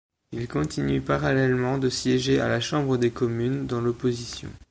[0.31, 4.49] Il continue parallèlement de siéger à la chambre des Communes, dans l’opposition.